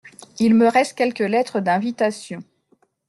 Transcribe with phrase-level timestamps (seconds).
[0.39, 2.39] Il me reste quelques lettres d’invitation.